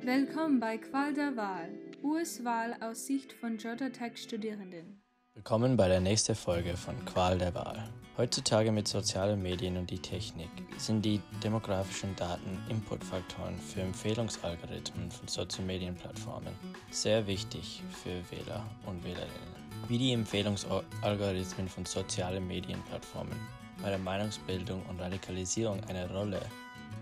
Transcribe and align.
Willkommen 0.00 0.60
bei 0.60 0.78
Qual 0.78 1.14
der 1.14 1.36
Wahl, 1.36 1.70
US-Wahl 2.02 2.76
aus 2.80 3.06
Sicht 3.06 3.32
von 3.32 3.56
Georgia 3.56 3.88
Tech-Studierenden. 3.88 5.02
Willkommen 5.34 5.76
bei 5.76 5.88
der 5.88 6.00
nächsten 6.00 6.34
Folge 6.34 6.76
von 6.76 7.04
Qual 7.04 7.38
der 7.38 7.54
Wahl. 7.54 7.88
Heutzutage 8.16 8.70
mit 8.70 8.86
sozialen 8.86 9.42
Medien 9.42 9.76
und 9.76 9.90
die 9.90 9.98
Technik 9.98 10.50
sind 10.78 11.04
die 11.04 11.20
demografischen 11.42 12.14
Daten 12.16 12.58
Inputfaktoren 12.68 13.58
für 13.58 13.80
Empfehlungsalgorithmen 13.80 15.10
von 15.10 15.26
Social 15.26 15.64
Medienplattformen 15.64 16.54
sehr 16.90 17.26
wichtig 17.26 17.82
für 18.02 18.22
Wähler 18.30 18.64
und 18.86 19.02
Wählerinnen. 19.04 19.54
Wie 19.88 19.98
die 19.98 20.12
Empfehlungsalgorithmen 20.12 21.68
von 21.68 21.84
sozialen 21.84 22.46
Medienplattformen 22.46 23.36
bei 23.82 23.90
der 23.90 23.98
Meinungsbildung 23.98 24.82
und 24.86 25.00
Radikalisierung 25.00 25.82
eine 25.88 26.10
Rolle 26.10 26.40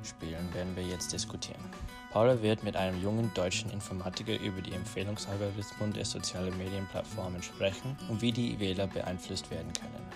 spielen, 0.05 0.53
werden 0.53 0.75
wir 0.77 0.83
jetzt 0.83 1.13
diskutieren. 1.13 1.61
Paula 2.11 2.43
wird 2.43 2.63
mit 2.63 2.77
einem 2.77 3.01
jungen 3.03 3.31
deutschen 3.35 3.71
Informatiker 3.71 4.39
über 4.41 4.61
die 4.61 4.73
Empfehlungsalgorithmen 4.73 5.93
der 5.93 6.05
sozialen 6.05 6.57
Medienplattformen 6.59 7.43
sprechen 7.43 7.97
und 8.09 8.21
wie 8.21 8.33
die 8.33 8.59
Wähler 8.61 8.87
beeinflusst 8.87 9.51
werden 9.51 9.73
können. 9.73 10.07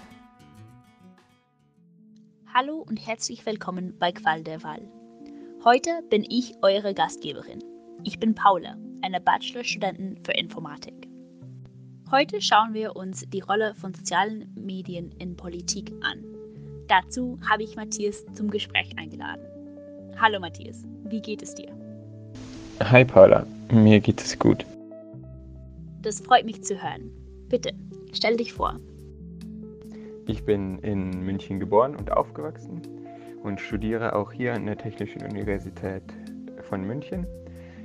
Hallo 2.53 2.85
und 2.89 2.97
herzlich 3.07 3.45
willkommen 3.45 3.99
bei 3.99 4.13
Qual 4.13 4.43
der 4.43 4.63
Wahl. 4.63 4.83
Heute 5.65 6.03
bin 6.11 6.25
ich 6.29 6.55
eure 6.63 6.95
Gastgeberin. 6.95 7.63
Ich 8.05 8.19
bin 8.19 8.35
Paula, 8.35 8.77
eine 9.03 9.21
Bachelorstudentin 9.21 10.19
für 10.25 10.33
Informatik. 10.33 11.09
Heute 12.11 12.41
schauen 12.41 12.73
wir 12.73 12.95
uns 12.95 13.25
die 13.29 13.41
Rolle 13.41 13.75
von 13.75 13.93
sozialen 13.93 14.55
Medien 14.55 15.11
in 15.19 15.37
Politik 15.37 15.93
an. 16.03 16.25
Dazu 16.89 17.39
habe 17.49 17.65
ich 17.65 17.75
Matthias 17.75 18.25
zum 18.33 18.49
Gespräch 18.49 18.97
eingeladen. 18.97 19.56
Hallo 20.19 20.41
Matthias, 20.41 20.83
wie 21.05 21.21
geht 21.21 21.43
es 21.43 21.55
dir? 21.55 21.69
Hi 22.81 23.05
Paula, 23.05 23.47
mir 23.71 24.01
geht 24.01 24.19
es 24.23 24.39
gut. 24.39 24.65
Das 26.01 26.23
freut 26.23 26.47
mich 26.47 26.65
zu 26.65 26.83
hören. 26.83 27.11
Bitte, 27.51 27.75
stell 28.15 28.39
dich 28.39 28.55
vor. 28.55 28.81
Ich 30.27 30.43
bin 30.43 30.79
in 30.79 31.23
München 31.23 31.61
geboren 31.61 31.95
und 31.95 32.11
aufgewachsen 32.11 32.81
und 33.43 33.61
studiere 33.61 34.15
auch 34.15 34.33
hier 34.33 34.55
an 34.55 34.65
der 34.65 34.79
Technischen 34.79 35.21
Universität 35.21 36.03
von 36.63 36.83
München. 36.83 37.27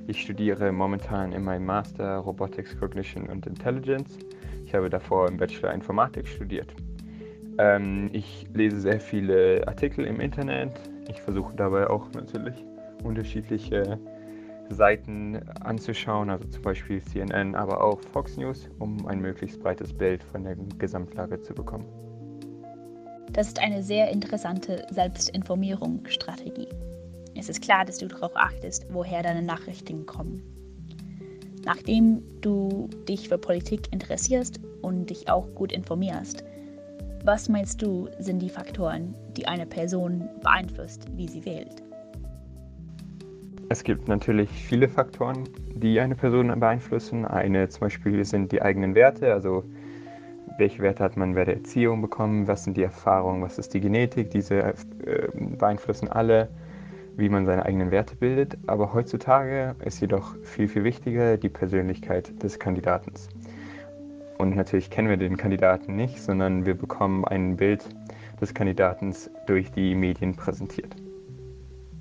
Ich 0.07 0.21
studiere 0.21 0.71
momentan 0.71 1.33
in 1.33 1.43
meinem 1.43 1.65
Master 1.65 2.19
Robotics, 2.19 2.79
Cognition 2.79 3.27
und 3.27 3.45
Intelligence. 3.45 4.17
Ich 4.65 4.73
habe 4.73 4.89
davor 4.89 5.27
im 5.27 5.35
Bachelor 5.35 5.73
Informatik 5.73 6.25
studiert. 6.29 6.73
Ähm, 7.57 8.09
ich 8.13 8.47
lese 8.53 8.79
sehr 8.79 9.01
viele 9.01 9.67
Artikel 9.67 10.05
im 10.05 10.21
Internet. 10.21 10.71
Ich 11.11 11.21
versuche 11.21 11.53
dabei 11.55 11.89
auch 11.89 12.09
natürlich 12.13 12.63
unterschiedliche 13.03 13.99
Seiten 14.69 15.37
anzuschauen, 15.59 16.29
also 16.29 16.47
zum 16.47 16.61
Beispiel 16.61 17.03
CNN, 17.03 17.53
aber 17.53 17.83
auch 17.83 17.99
Fox 18.13 18.37
News, 18.37 18.69
um 18.79 19.05
ein 19.07 19.19
möglichst 19.19 19.61
breites 19.61 19.91
Bild 19.91 20.23
von 20.23 20.45
der 20.45 20.55
Gesamtlage 20.77 21.41
zu 21.41 21.53
bekommen. 21.53 21.85
Das 23.33 23.47
ist 23.47 23.59
eine 23.61 23.83
sehr 23.83 24.09
interessante 24.09 24.85
Selbstinformierungsstrategie. 24.91 26.69
Es 27.35 27.49
ist 27.49 27.61
klar, 27.61 27.83
dass 27.83 27.97
du 27.97 28.07
darauf 28.07 28.31
achtest, 28.35 28.85
woher 28.93 29.21
deine 29.21 29.41
Nachrichten 29.41 30.05
kommen. 30.05 30.41
Nachdem 31.65 32.23
du 32.39 32.89
dich 33.07 33.27
für 33.27 33.37
Politik 33.37 33.91
interessierst 33.91 34.61
und 34.81 35.09
dich 35.09 35.29
auch 35.29 35.53
gut 35.55 35.73
informierst, 35.73 36.45
was 37.23 37.49
meinst 37.49 37.81
du 37.81 38.09
sind 38.19 38.39
die 38.39 38.49
Faktoren, 38.49 39.13
die 39.37 39.47
eine 39.47 39.65
Person 39.65 40.27
beeinflusst, 40.41 41.05
wie 41.15 41.27
sie 41.27 41.45
wählt? 41.45 41.83
Es 43.69 43.83
gibt 43.83 44.07
natürlich 44.07 44.49
viele 44.49 44.89
Faktoren, 44.89 45.47
die 45.75 45.99
eine 45.99 46.15
Person 46.15 46.47
beeinflussen. 46.59 47.25
Eine 47.25 47.69
zum 47.69 47.81
Beispiel 47.81 48.25
sind 48.25 48.51
die 48.51 48.61
eigenen 48.61 48.95
Werte, 48.95 49.33
also 49.33 49.63
welche 50.57 50.81
Werte 50.81 51.03
hat 51.03 51.15
man 51.15 51.35
bei 51.35 51.45
der 51.45 51.55
Erziehung 51.55 52.01
bekommen, 52.01 52.47
was 52.47 52.65
sind 52.65 52.75
die 52.75 52.83
Erfahrungen, 52.83 53.41
was 53.41 53.57
ist 53.57 53.73
die 53.73 53.79
Genetik, 53.79 54.31
diese 54.31 54.59
äh, 54.59 54.73
beeinflussen 55.35 56.09
alle, 56.09 56.49
wie 57.15 57.29
man 57.29 57.45
seine 57.45 57.65
eigenen 57.65 57.91
Werte 57.91 58.15
bildet. 58.15 58.57
Aber 58.67 58.93
heutzutage 58.93 59.75
ist 59.85 60.01
jedoch 60.01 60.35
viel, 60.43 60.67
viel 60.67 60.83
wichtiger 60.83 61.37
die 61.37 61.49
Persönlichkeit 61.49 62.43
des 62.43 62.59
Kandidaten. 62.59 63.13
Und 64.41 64.55
natürlich 64.55 64.89
kennen 64.89 65.07
wir 65.07 65.17
den 65.17 65.37
Kandidaten 65.37 65.95
nicht, 65.95 66.19
sondern 66.19 66.65
wir 66.65 66.73
bekommen 66.73 67.25
ein 67.25 67.57
Bild 67.57 67.85
des 68.41 68.51
Kandidaten 68.55 69.13
durch 69.45 69.71
die 69.71 69.93
Medien 69.93 70.35
präsentiert. 70.35 70.95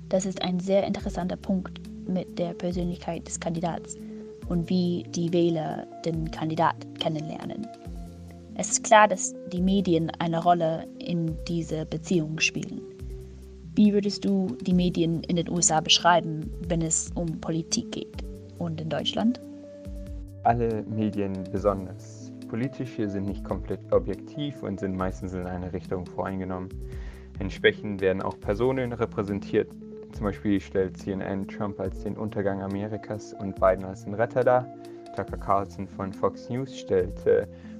Das 0.09 0.25
ist 0.25 0.41
ein 0.41 0.59
sehr 0.59 0.83
interessanter 0.87 1.35
Punkt 1.35 1.79
mit 2.07 2.39
der 2.39 2.55
Persönlichkeit 2.55 3.27
des 3.27 3.39
Kandidats 3.39 3.95
und 4.49 4.67
wie 4.71 5.05
die 5.11 5.31
Wähler 5.31 5.85
den 6.03 6.31
Kandidat 6.31 6.75
kennenlernen. 6.99 7.67
Es 8.55 8.71
ist 8.71 8.83
klar, 8.85 9.07
dass 9.07 9.35
die 9.53 9.61
Medien 9.61 10.11
eine 10.17 10.41
Rolle 10.41 10.87
in 10.97 11.37
dieser 11.47 11.85
Beziehung 11.85 12.39
spielen. 12.39 12.81
Wie 13.75 13.93
würdest 13.93 14.25
du 14.25 14.57
die 14.61 14.73
Medien 14.73 15.21
in 15.25 15.35
den 15.35 15.47
USA 15.47 15.79
beschreiben, 15.79 16.51
wenn 16.67 16.81
es 16.81 17.11
um 17.13 17.39
Politik 17.39 17.91
geht 17.91 18.25
und 18.57 18.81
in 18.81 18.89
Deutschland? 18.89 19.39
Alle 20.43 20.83
Medien, 20.89 21.33
besonders 21.51 22.20
politische, 22.51 23.09
sind 23.09 23.27
nicht 23.27 23.45
komplett 23.45 23.79
objektiv 23.93 24.61
und 24.61 24.77
sind 24.77 24.97
meistens 24.97 25.33
in 25.33 25.47
eine 25.47 25.71
Richtung 25.71 26.05
voreingenommen. 26.05 26.67
Entsprechend 27.39 28.01
werden 28.01 28.21
auch 28.21 28.37
Personen 28.41 28.91
repräsentiert, 28.91 29.71
zum 30.11 30.25
Beispiel 30.25 30.59
stellt 30.59 30.97
CNN 30.97 31.47
Trump 31.47 31.79
als 31.79 32.03
den 32.03 32.17
Untergang 32.17 32.61
Amerikas 32.61 33.33
und 33.39 33.55
Biden 33.55 33.85
als 33.85 34.03
den 34.03 34.15
Retter 34.15 34.43
dar. 34.43 34.67
Tucker 35.15 35.37
Carlson 35.37 35.87
von 35.87 36.11
Fox 36.11 36.49
News 36.49 36.77
stellt 36.77 37.23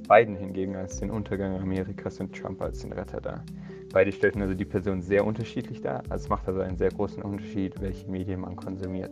Biden 0.07 0.37
hingegen 0.37 0.77
als 0.77 0.99
den 0.99 1.11
Untergang 1.11 1.59
Amerikas 1.59 2.21
und 2.21 2.33
Trump 2.33 2.61
als 2.61 2.79
den 2.79 2.93
Retter 2.93 3.19
dar. 3.19 3.43
Beide 3.91 4.13
stellten 4.13 4.41
also 4.41 4.53
die 4.53 4.63
Person 4.63 5.01
sehr 5.01 5.25
unterschiedlich 5.25 5.81
dar. 5.81 6.01
Es 6.09 6.29
macht 6.29 6.47
also 6.47 6.61
einen 6.61 6.77
sehr 6.77 6.91
großen 6.91 7.21
Unterschied, 7.21 7.81
welche 7.81 8.09
Medien 8.09 8.39
man 8.39 8.55
konsumiert. 8.55 9.11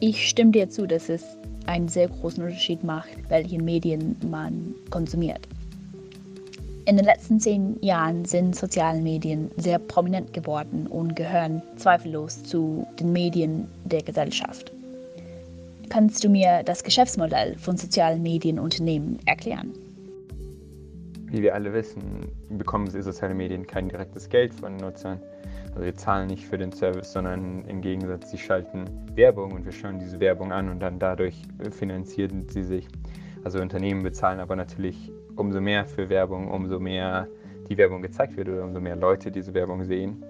Ich 0.00 0.28
stimme 0.28 0.50
dir 0.50 0.68
zu, 0.68 0.86
dass 0.86 1.08
es 1.08 1.38
einen 1.66 1.88
sehr 1.88 2.08
großen 2.08 2.42
Unterschied 2.42 2.84
macht, 2.84 3.10
welche 3.28 3.60
Medien 3.60 4.16
man 4.30 4.74
konsumiert. 4.90 5.46
In 6.86 6.96
den 6.96 7.06
letzten 7.06 7.40
zehn 7.40 7.78
Jahren 7.82 8.26
sind 8.26 8.54
soziale 8.54 9.00
Medien 9.00 9.50
sehr 9.56 9.78
prominent 9.78 10.34
geworden 10.34 10.86
und 10.86 11.16
gehören 11.16 11.62
zweifellos 11.76 12.42
zu 12.42 12.86
den 13.00 13.12
Medien 13.12 13.66
der 13.84 14.02
Gesellschaft. 14.02 14.70
Kannst 15.88 16.22
du 16.24 16.28
mir 16.28 16.62
das 16.62 16.84
Geschäftsmodell 16.84 17.56
von 17.58 17.78
sozialen 17.78 18.22
Medienunternehmen 18.22 19.18
erklären? 19.24 19.72
Wie 21.34 21.42
wir 21.42 21.56
alle 21.56 21.72
wissen, 21.72 22.30
bekommen 22.48 22.88
soziale 22.88 23.34
Medien 23.34 23.66
kein 23.66 23.88
direktes 23.88 24.28
Geld 24.28 24.54
von 24.54 24.76
Nutzern. 24.76 25.20
Also 25.70 25.82
wir 25.82 25.96
zahlen 25.96 26.28
nicht 26.28 26.46
für 26.46 26.58
den 26.58 26.70
Service, 26.70 27.12
sondern 27.12 27.64
im 27.64 27.80
Gegensatz, 27.80 28.30
sie 28.30 28.38
schalten 28.38 28.84
Werbung 29.16 29.50
und 29.50 29.64
wir 29.64 29.72
schauen 29.72 29.98
diese 29.98 30.20
Werbung 30.20 30.52
an 30.52 30.68
und 30.68 30.78
dann 30.78 31.00
dadurch 31.00 31.42
finanzieren 31.72 32.46
sie 32.48 32.62
sich. 32.62 32.86
Also 33.42 33.58
Unternehmen 33.58 34.04
bezahlen 34.04 34.38
aber 34.38 34.54
natürlich 34.54 35.10
umso 35.34 35.60
mehr 35.60 35.86
für 35.86 36.08
Werbung, 36.08 36.52
umso 36.52 36.78
mehr 36.78 37.26
die 37.68 37.76
Werbung 37.78 38.00
gezeigt 38.00 38.36
wird 38.36 38.48
oder 38.48 38.62
umso 38.62 38.78
mehr 38.78 38.94
Leute 38.94 39.32
diese 39.32 39.54
Werbung 39.54 39.82
sehen. 39.82 40.24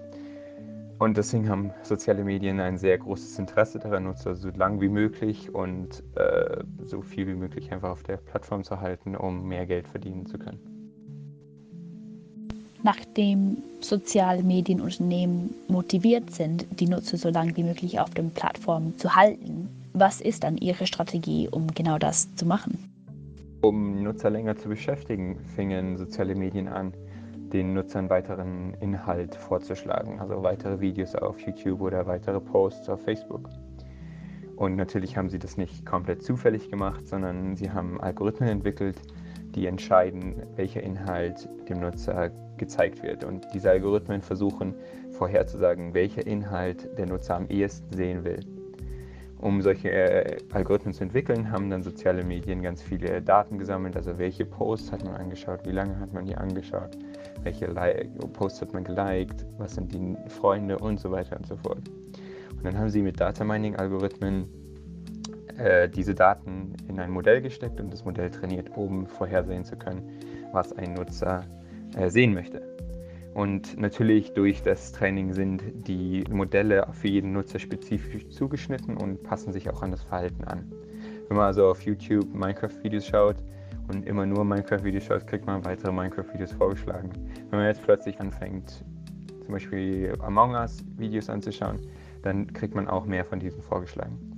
Und 0.97 1.17
deswegen 1.17 1.49
haben 1.49 1.71
soziale 1.83 2.23
Medien 2.23 2.59
ein 2.59 2.79
sehr 2.79 2.97
großes 2.97 3.37
Interesse 3.37 3.77
daran, 3.77 4.05
Nutzer 4.05 4.33
so 4.33 4.49
lang 4.49 4.81
wie 4.81 4.89
möglich 4.89 5.53
und 5.53 6.03
äh, 6.15 6.63
so 6.83 7.03
viel 7.03 7.27
wie 7.27 7.35
möglich 7.35 7.71
einfach 7.71 7.91
auf 7.91 8.01
der 8.01 8.17
Plattform 8.17 8.63
zu 8.63 8.81
halten, 8.81 9.15
um 9.15 9.47
mehr 9.47 9.67
Geld 9.67 9.87
verdienen 9.87 10.25
zu 10.25 10.39
können. 10.39 10.74
Nachdem 12.85 13.63
soziale 13.79 14.43
Medienunternehmen 14.43 15.55
motiviert 15.67 16.29
sind, 16.29 16.67
die 16.79 16.85
Nutzer 16.85 17.17
so 17.17 17.29
lange 17.29 17.57
wie 17.57 17.63
möglich 17.63 17.99
auf 17.99 18.11
den 18.11 18.29
Plattformen 18.29 18.95
zu 18.99 19.15
halten, 19.15 19.67
was 19.93 20.21
ist 20.21 20.43
dann 20.43 20.55
ihre 20.57 20.85
Strategie, 20.85 21.49
um 21.49 21.65
genau 21.73 21.97
das 21.97 22.35
zu 22.35 22.45
machen? 22.45 22.77
Um 23.63 24.03
Nutzer 24.03 24.29
länger 24.29 24.55
zu 24.55 24.69
beschäftigen, 24.69 25.39
fingen 25.55 25.97
soziale 25.97 26.35
Medien 26.35 26.67
an, 26.67 26.93
den 27.51 27.73
Nutzern 27.73 28.07
weiteren 28.11 28.75
Inhalt 28.81 29.33
vorzuschlagen, 29.33 30.19
also 30.19 30.43
weitere 30.43 30.79
Videos 30.79 31.15
auf 31.15 31.39
YouTube 31.39 31.81
oder 31.81 32.05
weitere 32.05 32.39
Posts 32.39 32.89
auf 32.89 33.01
Facebook. 33.01 33.49
Und 34.57 34.75
natürlich 34.75 35.17
haben 35.17 35.29
sie 35.29 35.39
das 35.39 35.57
nicht 35.57 35.87
komplett 35.87 36.21
zufällig 36.21 36.69
gemacht, 36.69 37.07
sondern 37.07 37.55
sie 37.55 37.71
haben 37.71 37.99
Algorithmen 37.99 38.47
entwickelt, 38.47 39.01
die 39.55 39.67
entscheiden, 39.67 40.43
welcher 40.55 40.83
Inhalt 40.83 41.47
dem 41.69 41.79
Nutzer 41.79 42.29
gezeigt 42.57 43.03
wird. 43.03 43.23
Und 43.23 43.47
diese 43.53 43.69
Algorithmen 43.69 44.21
versuchen 44.21 44.75
vorherzusagen, 45.11 45.93
welcher 45.93 46.25
Inhalt 46.25 46.89
der 46.97 47.07
Nutzer 47.07 47.35
am 47.35 47.47
ehesten 47.47 47.93
sehen 47.95 48.23
will. 48.23 48.39
Um 49.39 49.61
solche 49.61 49.91
äh, 49.91 50.37
Algorithmen 50.53 50.93
zu 50.93 51.03
entwickeln, 51.03 51.51
haben 51.51 51.69
dann 51.69 51.83
soziale 51.83 52.23
Medien 52.23 52.61
ganz 52.61 52.81
viele 52.81 53.21
Daten 53.21 53.57
gesammelt. 53.57 53.95
Also 53.95 54.17
welche 54.17 54.45
Posts 54.45 54.91
hat 54.91 55.03
man 55.03 55.15
angeschaut, 55.15 55.65
wie 55.65 55.71
lange 55.71 55.99
hat 55.99 56.13
man 56.13 56.25
die 56.25 56.35
angeschaut, 56.35 56.97
welche 57.43 57.67
Posts 58.33 58.61
hat 58.61 58.73
man 58.73 58.83
geliked, 58.83 59.45
was 59.57 59.75
sind 59.75 59.93
die 59.93 60.15
Freunde 60.29 60.77
und 60.79 60.99
so 60.99 61.11
weiter 61.11 61.37
und 61.37 61.45
so 61.45 61.57
fort. 61.57 61.81
Und 62.57 62.63
dann 62.63 62.77
haben 62.77 62.89
sie 62.89 63.01
mit 63.01 63.19
Data 63.19 63.43
Mining 63.43 63.75
Algorithmen 63.75 64.47
äh, 65.57 65.89
diese 65.89 66.13
Daten 66.13 66.73
in 66.87 66.99
ein 66.99 67.11
Modell 67.11 67.41
gesteckt 67.41 67.79
und 67.79 67.91
das 67.91 68.05
Modell 68.05 68.29
trainiert, 68.29 68.75
um 68.75 69.07
vorhersehen 69.07 69.63
zu 69.63 69.75
können, 69.75 70.19
was 70.51 70.73
ein 70.73 70.93
Nutzer 70.93 71.43
äh, 71.97 72.09
sehen 72.09 72.33
möchte. 72.33 72.61
Und 73.33 73.77
natürlich 73.77 74.33
durch 74.33 74.63
das 74.63 74.93
Training 74.93 75.33
sind 75.33 75.61
die 75.87 76.23
Modelle 76.29 76.87
für 76.93 77.09
jeden 77.09 77.33
Nutzer 77.33 77.59
spezifisch 77.59 78.29
zugeschnitten 78.29 78.95
und 78.95 79.23
passen 79.23 79.51
sich 79.51 79.69
auch 79.69 79.81
an 79.81 79.91
das 79.91 80.03
Verhalten 80.03 80.45
an. 80.45 80.71
Wenn 81.27 81.37
man 81.37 81.47
also 81.47 81.67
auf 81.67 81.81
YouTube 81.81 82.33
Minecraft-Videos 82.33 83.05
schaut 83.05 83.35
und 83.89 84.05
immer 84.07 84.25
nur 84.25 84.45
Minecraft-Videos 84.45 85.03
schaut, 85.03 85.27
kriegt 85.27 85.45
man 85.45 85.65
weitere 85.65 85.91
Minecraft-Videos 85.91 86.53
vorgeschlagen. 86.53 87.09
Wenn 87.49 87.59
man 87.59 87.67
jetzt 87.67 87.83
plötzlich 87.83 88.19
anfängt, 88.21 88.85
zum 89.43 89.51
Beispiel 89.51 90.13
Among 90.21 90.53
Us-Videos 90.53 91.29
anzuschauen, 91.29 91.79
dann 92.21 92.51
kriegt 92.53 92.73
man 92.73 92.87
auch 92.87 93.05
mehr 93.05 93.25
von 93.25 93.39
diesen 93.39 93.61
vorgeschlagen. 93.61 94.34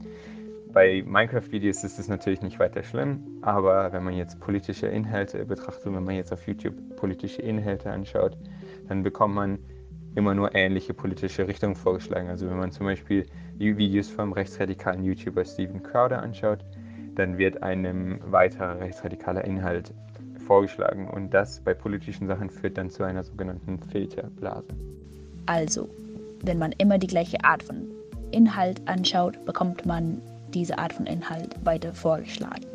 Bei 0.78 1.04
Minecraft-Videos 1.04 1.84
ist 1.84 1.98
es 1.98 2.08
natürlich 2.08 2.44
nicht 2.44 2.60
weiter 2.60 2.84
schlimm, 2.84 3.40
aber 3.42 3.92
wenn 3.94 4.04
man 4.04 4.14
jetzt 4.14 4.40
politische 4.40 4.86
Inhalte 4.86 5.44
betrachtet, 5.44 5.92
wenn 5.92 6.04
man 6.04 6.14
jetzt 6.14 6.32
auf 6.32 6.46
YouTube 6.46 6.76
politische 6.98 7.42
Inhalte 7.42 7.90
anschaut, 7.90 8.38
dann 8.88 9.02
bekommt 9.02 9.34
man 9.34 9.58
immer 10.14 10.36
nur 10.36 10.54
ähnliche 10.54 10.94
politische 10.94 11.48
Richtungen 11.48 11.76
vorgeschlagen. 11.76 12.30
Also 12.30 12.48
wenn 12.48 12.60
man 12.60 12.72
zum 12.72 12.86
Beispiel 12.86 13.26
Videos 13.58 14.12
vom 14.12 14.34
rechtsradikalen 14.34 15.04
YouTuber 15.04 15.46
Steven 15.46 15.82
Crowder 15.82 16.22
anschaut, 16.22 16.60
dann 17.16 17.40
wird 17.40 17.64
einem 17.64 18.20
weiterer 18.32 18.80
rechtsradikaler 18.80 19.46
Inhalt 19.46 19.96
vorgeschlagen 20.46 21.08
und 21.08 21.34
das 21.34 21.60
bei 21.60 21.74
politischen 21.74 22.28
Sachen 22.28 22.52
führt 22.52 22.78
dann 22.78 22.92
zu 22.92 23.04
einer 23.04 23.24
sogenannten 23.24 23.80
Filterblase. 23.80 24.68
Also, 25.48 25.90
wenn 26.44 26.60
man 26.60 26.72
immer 26.74 27.00
die 27.00 27.08
gleiche 27.08 27.44
Art 27.44 27.64
von 27.64 27.88
Inhalt 28.30 28.80
anschaut, 28.88 29.44
bekommt 29.44 29.84
man 29.84 30.22
diese 30.54 30.78
Art 30.78 30.94
von 30.94 31.06
Inhalt 31.06 31.56
weiter 31.64 31.94
vorgeschlagen. 31.94 32.66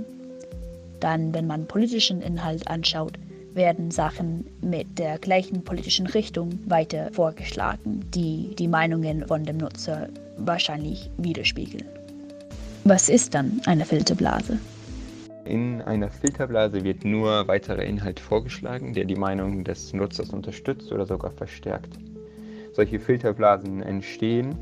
Dann, 1.01 1.35
wenn 1.35 1.47
man 1.47 1.67
politischen 1.67 2.23
Inhalt 2.23 2.69
anschaut, 2.69 3.19
werden 3.55 3.91
Sachen 3.91 4.47
mit 4.61 4.99
der 4.99 5.19
gleichen 5.19 5.63
politischen 5.63 6.07
Richtung 6.07 6.59
weiter 6.67 7.11
vorgeschlagen, 7.13 8.01
die 8.15 8.55
die 8.59 8.69
Meinungen 8.69 9.27
von 9.27 9.45
dem 9.45 9.59
Nutzer 9.59 10.09
wahrscheinlich 10.39 11.11
widerspiegeln. 11.19 11.85
Was 12.85 13.09
ist 13.09 13.35
dann 13.35 13.61
eine 13.67 13.85
Filterblase? 13.85 14.59
In 15.45 15.83
einer 15.83 16.09
Filterblase 16.09 16.85
wird 16.85 17.05
nur 17.05 17.47
weiterer 17.49 17.83
Inhalt 17.83 18.21
vorgeschlagen, 18.21 18.95
der 18.95 19.05
die 19.05 19.17
Meinung 19.17 19.65
des 19.65 19.93
Nutzers 19.93 20.31
unterstützt 20.31 20.93
oder 20.93 21.05
sogar 21.05 21.33
verstärkt. 21.33 21.99
Solche 22.73 23.01
Filterblasen 23.01 23.83
entstehen, 23.83 24.57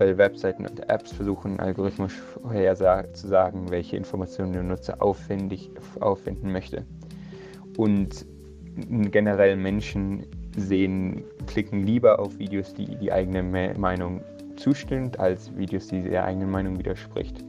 weil 0.00 0.16
Webseiten 0.16 0.66
und 0.66 0.88
Apps 0.88 1.12
versuchen, 1.12 1.60
algorithmisch 1.60 2.14
vorher 2.14 2.74
zu 3.12 3.28
sagen, 3.28 3.70
welche 3.70 3.98
Informationen 3.98 4.54
der 4.54 4.62
Nutzer 4.62 5.02
aufwendig 5.02 5.70
auffinden 6.00 6.50
möchte. 6.50 6.86
Und 7.76 8.24
generell 8.88 9.56
Menschen 9.56 10.24
sehen, 10.56 11.22
klicken 11.46 11.84
lieber 11.84 12.18
auf 12.18 12.38
Videos, 12.38 12.72
die 12.72 12.96
die 12.96 13.12
eigene 13.12 13.42
Meinung 13.42 14.22
zustimmt, 14.56 15.20
als 15.20 15.54
Videos, 15.56 15.88
die 15.88 16.00
ihrer 16.00 16.24
eigenen 16.24 16.50
Meinung 16.50 16.78
widerspricht. 16.78 17.44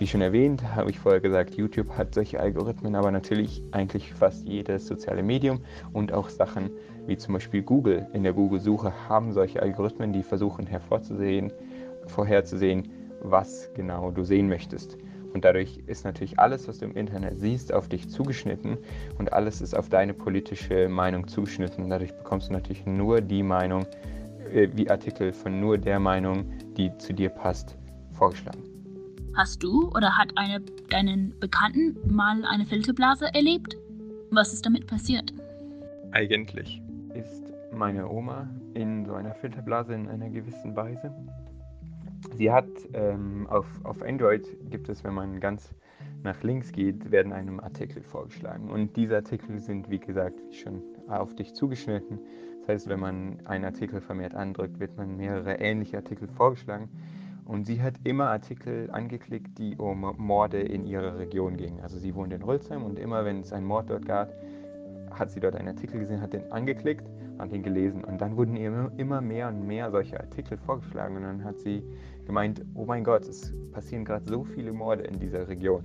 Wie 0.00 0.06
schon 0.06 0.20
erwähnt, 0.20 0.62
habe 0.76 0.90
ich 0.90 0.98
vorher 0.98 1.20
gesagt, 1.20 1.54
YouTube 1.54 1.90
hat 1.90 2.14
solche 2.14 2.38
Algorithmen, 2.38 2.94
aber 2.94 3.10
natürlich 3.10 3.62
eigentlich 3.72 4.12
fast 4.14 4.46
jedes 4.46 4.86
soziale 4.86 5.22
Medium 5.22 5.60
und 5.92 6.12
auch 6.12 6.28
Sachen 6.28 6.70
wie 7.06 7.16
zum 7.16 7.34
Beispiel 7.34 7.62
Google. 7.62 8.06
In 8.12 8.22
der 8.22 8.32
Google-Suche 8.32 8.92
haben 9.08 9.32
solche 9.32 9.60
Algorithmen, 9.60 10.12
die 10.12 10.22
versuchen 10.22 10.66
hervorzusehen, 10.66 11.52
vorherzusehen, 12.08 12.90
was 13.22 13.70
genau 13.74 14.10
du 14.10 14.24
sehen 14.24 14.48
möchtest. 14.48 14.96
Und 15.34 15.44
dadurch 15.44 15.78
ist 15.86 16.04
natürlich 16.04 16.38
alles, 16.38 16.68
was 16.68 16.78
du 16.78 16.86
im 16.86 16.96
Internet 16.96 17.38
siehst, 17.38 17.72
auf 17.72 17.88
dich 17.88 18.08
zugeschnitten 18.08 18.78
und 19.18 19.32
alles 19.32 19.60
ist 19.60 19.74
auf 19.74 19.88
deine 19.88 20.14
politische 20.14 20.88
Meinung 20.88 21.28
zugeschnitten. 21.28 21.88
Dadurch 21.90 22.14
bekommst 22.16 22.48
du 22.48 22.52
natürlich 22.52 22.86
nur 22.86 23.20
die 23.20 23.42
Meinung, 23.42 23.86
äh, 24.52 24.68
wie 24.74 24.90
Artikel 24.90 25.32
von 25.32 25.60
nur 25.60 25.76
der 25.76 26.00
Meinung, 26.00 26.50
die 26.76 26.96
zu 26.98 27.12
dir 27.12 27.28
passt, 27.28 27.76
vorgeschlagen. 28.12 28.62
Hast 29.34 29.62
du 29.62 29.88
oder 29.90 30.16
hat 30.16 30.32
eine 30.36 30.60
deinen 30.90 31.38
Bekannten 31.38 31.96
mal 32.12 32.44
eine 32.44 32.66
Filterblase 32.66 33.26
erlebt? 33.34 33.76
Was 34.30 34.52
ist 34.52 34.66
damit 34.66 34.86
passiert? 34.86 35.32
Eigentlich 36.12 36.82
ist 37.14 37.52
meine 37.72 38.08
Oma 38.08 38.48
in 38.74 39.04
so 39.04 39.14
einer 39.14 39.34
Filterblase 39.34 39.94
in 39.94 40.08
einer 40.08 40.30
gewissen 40.30 40.74
Weise. 40.74 41.14
Sie 42.36 42.50
hat 42.50 42.68
ähm, 42.92 43.46
auf, 43.48 43.66
auf 43.84 44.02
Android 44.02 44.46
gibt 44.70 44.88
es, 44.88 45.04
wenn 45.04 45.14
man 45.14 45.40
ganz 45.40 45.74
nach 46.22 46.42
links 46.42 46.72
geht, 46.72 47.10
werden 47.10 47.32
einem 47.32 47.60
Artikel 47.60 48.02
vorgeschlagen. 48.02 48.70
Und 48.70 48.96
diese 48.96 49.16
Artikel 49.16 49.58
sind, 49.60 49.88
wie 49.88 49.98
gesagt, 49.98 50.40
schon 50.52 50.82
auf 51.08 51.34
dich 51.34 51.54
zugeschnitten. 51.54 52.18
Das 52.60 52.68
heißt, 52.68 52.88
wenn 52.88 53.00
man 53.00 53.38
einen 53.46 53.64
Artikel 53.64 54.00
vermehrt 54.00 54.34
andrückt, 54.34 54.80
wird 54.80 54.96
man 54.96 55.16
mehrere 55.16 55.54
ähnliche 55.54 55.96
Artikel 55.96 56.28
vorgeschlagen. 56.28 56.88
Und 57.44 57.64
sie 57.64 57.80
hat 57.80 57.94
immer 58.04 58.28
Artikel 58.28 58.90
angeklickt, 58.90 59.58
die 59.58 59.76
um 59.76 60.00
Morde 60.18 60.60
in 60.60 60.84
ihrer 60.84 61.18
Region 61.18 61.56
gingen. 61.56 61.80
Also 61.80 61.98
sie 61.98 62.14
wohnt 62.14 62.32
in 62.32 62.42
Rülsheim 62.42 62.82
und 62.82 62.98
immer, 62.98 63.24
wenn 63.24 63.40
es 63.40 63.52
einen 63.52 63.64
Mord 63.64 63.88
dort 63.88 64.04
gab, 64.04 64.30
hat 65.10 65.30
sie 65.30 65.40
dort 65.40 65.56
einen 65.56 65.68
Artikel 65.68 66.00
gesehen, 66.00 66.20
hat 66.20 66.32
den 66.32 66.50
angeklickt 66.52 67.04
hat 67.38 67.52
ihn 67.52 67.62
gelesen. 67.62 68.04
Und 68.04 68.20
dann 68.20 68.36
wurden 68.36 68.56
ihr 68.56 68.90
immer 68.96 69.20
mehr 69.20 69.48
und 69.48 69.66
mehr 69.66 69.90
solche 69.90 70.18
Artikel 70.18 70.58
vorgeschlagen. 70.58 71.16
Und 71.16 71.22
dann 71.22 71.44
hat 71.44 71.58
sie 71.58 71.82
gemeint, 72.26 72.64
oh 72.74 72.84
mein 72.84 73.04
Gott, 73.04 73.26
es 73.26 73.54
passieren 73.72 74.04
gerade 74.04 74.24
so 74.28 74.44
viele 74.44 74.72
Morde 74.72 75.04
in 75.04 75.18
dieser 75.18 75.48
Region. 75.48 75.84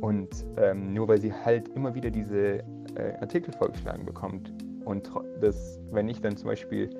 Und 0.00 0.44
ähm, 0.56 0.92
nur 0.92 1.08
weil 1.08 1.20
sie 1.20 1.32
halt 1.32 1.68
immer 1.70 1.94
wieder 1.94 2.10
diese 2.10 2.58
äh, 2.96 3.14
Artikel 3.20 3.52
vorgeschlagen 3.52 4.04
bekommt. 4.04 4.52
Und 4.84 5.10
das, 5.40 5.80
wenn 5.92 6.08
ich 6.08 6.20
dann 6.20 6.36
zum 6.36 6.48
Beispiel 6.48 6.90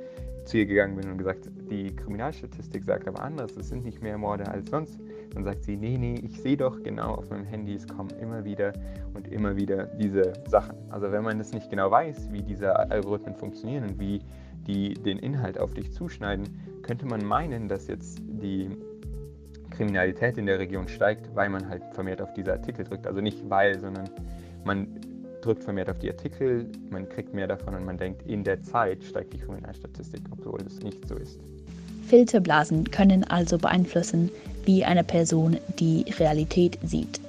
zu 0.45 0.59
ihr 0.59 0.67
gegangen 0.67 0.97
bin 0.97 1.11
und 1.11 1.19
gesagt, 1.19 1.51
die 1.71 1.95
Kriminalstatistik 1.95 2.85
sagt 2.85 3.09
aber 3.09 3.23
anders, 3.23 3.57
es 3.57 3.69
sind 3.69 3.85
nicht 3.85 4.03
mehr 4.03 4.17
Morde 4.17 4.47
als 4.49 4.71
sonst, 4.71 4.99
dann 5.35 5.45
sagt 5.45 5.65
sie, 5.65 5.77
nee, 5.77 5.99
nee, 5.99 6.15
ich 6.23 6.41
sehe 6.41 6.57
doch 6.57 6.83
genau 6.83 7.15
auf 7.15 7.31
meinem 7.31 7.45
Handy, 7.45 7.75
es 7.75 7.87
kommen 7.87 8.11
immer 8.21 8.45
wieder 8.45 8.73
und 9.15 9.29
immer 9.29 9.57
wieder 9.57 9.85
diese 9.85 10.33
Sachen. 10.47 10.77
Also 10.91 11.11
wenn 11.11 11.25
man 11.25 11.39
das 11.39 11.53
nicht 11.53 11.71
genau 11.71 11.91
weiß, 11.91 12.31
wie 12.33 12.43
diese 12.43 12.75
Algorithmen 12.91 13.35
funktionieren 13.35 13.85
und 13.85 13.99
wie 13.99 14.21
die 14.67 14.95
den 14.95 15.19
Inhalt 15.19 15.59
auf 15.59 15.75
dich 15.75 15.93
zuschneiden, 15.93 16.47
könnte 16.83 17.07
man 17.07 17.25
meinen, 17.25 17.69
dass 17.69 17.89
jetzt 17.89 18.21
die 18.23 18.71
Kriminalität 19.71 20.39
in 20.39 20.47
der 20.47 20.59
Region 20.59 20.89
steigt, 20.89 21.35
weil 21.35 21.49
man 21.49 21.69
halt 21.69 21.83
vermehrt 21.93 22.23
auf 22.23 22.33
diese 22.35 22.53
Artikel 22.53 22.85
drückt. 22.85 23.07
Also 23.07 23.21
nicht 23.21 23.39
weil, 23.51 23.79
sondern 23.79 24.09
man 24.65 24.87
drückt 25.41 25.65
vermehrt 25.65 25.91
auf 25.91 25.99
die 25.99 26.11
Artikel, 26.11 26.67
man 26.91 27.09
kriegt 27.09 27.35
mehr 27.35 27.47
davon 27.47 27.75
und 27.75 27.85
man 27.85 27.99
denkt, 27.99 28.23
in 28.27 28.45
der 28.45 28.63
Zeit 28.63 29.03
steigt 29.05 29.35
die 29.35 29.39
Kriminalstatistik, 29.39 30.23
obwohl 30.31 30.61
es 30.67 30.81
nicht 30.81 31.07
so 31.07 31.17
ist. 31.17 31.41
Filterblasen 32.07 32.91
können 32.91 33.25
also 33.25 33.59
beeinflussen, 33.59 34.31
wie 34.67 34.85
eine 34.85 35.05
Person 35.05 35.59
die 35.79 36.05
Realität 36.19 36.79
sieht. 36.83 37.21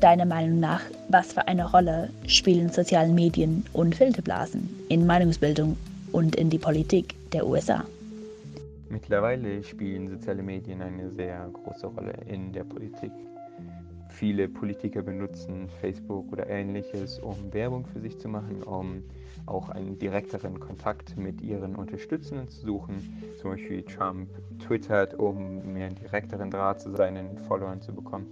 Deiner 0.00 0.24
Meinung 0.24 0.58
nach, 0.58 0.82
was 1.08 1.32
für 1.32 1.46
eine 1.46 1.70
Rolle 1.70 2.10
spielen 2.26 2.70
soziale 2.70 3.12
Medien 3.12 3.64
und 3.72 3.94
Filterblasen 3.94 4.68
in 4.88 5.06
Meinungsbildung 5.06 5.76
und 6.10 6.34
in 6.36 6.50
die 6.50 6.58
Politik 6.58 7.14
der 7.32 7.46
USA? 7.46 7.84
Mittlerweile 8.88 9.62
spielen 9.62 10.08
soziale 10.08 10.42
Medien 10.42 10.82
eine 10.82 11.10
sehr 11.10 11.48
große 11.52 11.86
Rolle 11.86 12.14
in 12.26 12.52
der 12.52 12.64
Politik. 12.64 13.12
Viele 14.12 14.48
Politiker 14.48 15.02
benutzen 15.02 15.68
Facebook 15.80 16.30
oder 16.32 16.46
ähnliches, 16.46 17.18
um 17.18 17.52
Werbung 17.52 17.86
für 17.86 18.00
sich 18.00 18.18
zu 18.18 18.28
machen, 18.28 18.62
um 18.62 19.02
auch 19.46 19.70
einen 19.70 19.98
direkteren 19.98 20.60
Kontakt 20.60 21.16
mit 21.16 21.40
ihren 21.40 21.74
Unterstützenden 21.74 22.48
zu 22.48 22.60
suchen. 22.60 22.96
Zum 23.40 23.50
Beispiel 23.50 23.82
Trump 23.82 24.28
twittert, 24.60 25.14
um 25.14 25.72
mehr 25.72 25.86
einen 25.86 25.96
direkteren 25.96 26.50
Draht 26.50 26.80
zu 26.80 26.90
seinen 26.94 27.38
Followern 27.38 27.80
zu 27.80 27.94
bekommen. 27.94 28.26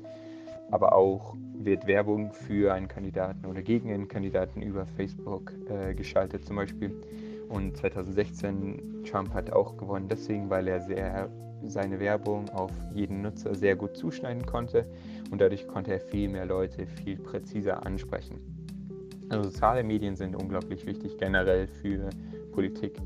Aber 0.70 0.94
auch 0.94 1.34
wird 1.54 1.86
Werbung 1.86 2.32
für 2.32 2.72
einen 2.72 2.86
Kandidaten 2.86 3.46
oder 3.46 3.62
gegen 3.62 3.90
einen 3.90 4.06
Kandidaten 4.06 4.62
über 4.62 4.86
Facebook 4.86 5.52
äh, 5.68 5.94
geschaltet 5.94 6.44
zum 6.44 6.56
Beispiel. 6.56 6.94
Und 7.48 7.76
2016 7.76 9.04
Trump 9.10 9.34
hat 9.34 9.50
auch 9.52 9.76
gewonnen, 9.76 10.08
deswegen, 10.08 10.50
weil 10.50 10.68
er 10.68 10.80
sehr 10.82 11.30
seine 11.66 12.00
Werbung 12.00 12.48
auf 12.50 12.72
jeden 12.94 13.22
Nutzer 13.22 13.54
sehr 13.54 13.76
gut 13.76 13.96
zuschneiden 13.96 14.46
konnte 14.46 14.86
und 15.30 15.40
dadurch 15.40 15.66
konnte 15.66 15.92
er 15.92 16.00
viel 16.00 16.28
mehr 16.28 16.46
Leute 16.46 16.86
viel 16.86 17.16
präziser 17.16 17.84
ansprechen. 17.86 18.38
Also 19.28 19.48
soziale 19.50 19.84
Medien 19.84 20.16
sind 20.16 20.34
unglaublich 20.34 20.84
wichtig 20.86 21.16
generell 21.18 21.68
für 21.68 22.10
Politik. 22.52 23.00